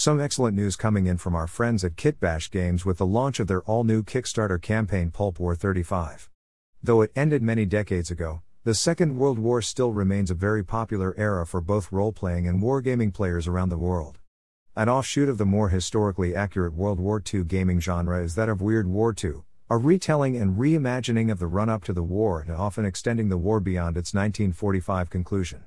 [0.00, 3.48] Some excellent news coming in from our friends at Kitbash Games with the launch of
[3.48, 6.30] their all new Kickstarter campaign Pulp War 35.
[6.82, 11.14] Though it ended many decades ago, the Second World War still remains a very popular
[11.18, 14.18] era for both role playing and wargaming players around the world.
[14.74, 18.62] An offshoot of the more historically accurate World War II gaming genre is that of
[18.62, 22.56] Weird War II, a retelling and reimagining of the run up to the war and
[22.56, 25.64] often extending the war beyond its 1945 conclusion.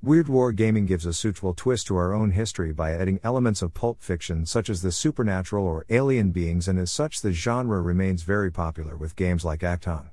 [0.00, 3.74] Weird War Gaming gives a suitable twist to our own history by adding elements of
[3.74, 8.22] pulp fiction such as the supernatural or alien beings, and as such, the genre remains
[8.22, 10.10] very popular with games like Achtung,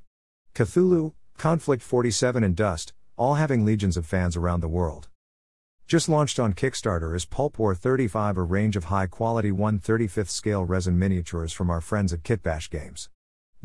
[0.56, 5.08] Cthulhu, Konflikt 47, and Dust, all having legions of fans around the world.
[5.86, 10.66] Just launched on Kickstarter is Pulp War 35, a range of high quality 135th scale
[10.66, 13.10] resin miniatures from our friends at Kitbash Games.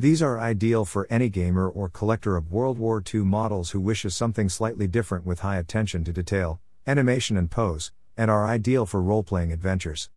[0.01, 4.17] These are ideal for any gamer or collector of World War II models who wishes
[4.17, 9.03] something slightly different with high attention to detail, animation, and pose, and are ideal for
[9.03, 10.09] role playing adventures.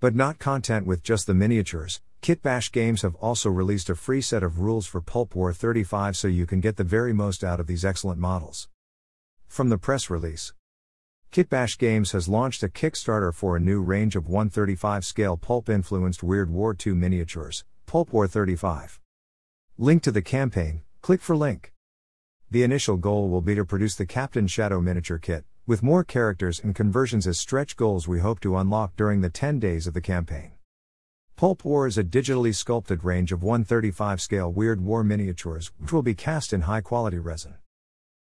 [0.00, 4.42] But not content with just the miniatures, Kitbash Games have also released a free set
[4.42, 7.66] of rules for Pulp War 35 so you can get the very most out of
[7.66, 8.70] these excellent models.
[9.46, 10.54] From the press release
[11.32, 16.22] Kitbash Games has launched a Kickstarter for a new range of 135 scale pulp influenced
[16.22, 19.01] Weird War II miniatures, Pulp War 35.
[19.78, 21.72] Link to the campaign, click for link.
[22.50, 26.60] The initial goal will be to produce the Captain Shadow miniature kit, with more characters
[26.60, 30.02] and conversions as stretch goals we hope to unlock during the 10 days of the
[30.02, 30.52] campaign.
[31.36, 36.02] Pulp War is a digitally sculpted range of 135 scale Weird War miniatures, which will
[36.02, 37.54] be cast in high quality resin.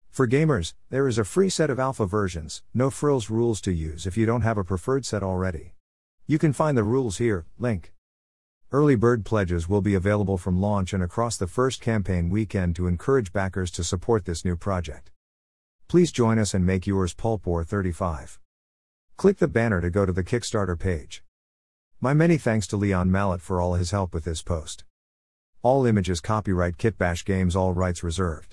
[0.09, 4.07] For gamers, there is a free set of alpha versions, no frills rules to use
[4.07, 5.75] if you don't have a preferred set already.
[6.27, 7.93] You can find the rules here, link.
[8.75, 12.89] Early bird pledges will be available from launch and across the first campaign weekend to
[12.89, 15.13] encourage backers to support this new project.
[15.87, 18.41] Please join us and make yours Pulp War 35.
[19.17, 21.23] Click the banner to go to the Kickstarter page.
[22.01, 24.83] My many thanks to Leon Mallet for all his help with this post.
[25.63, 28.53] All images copyright Kitbash Games all rights reserved.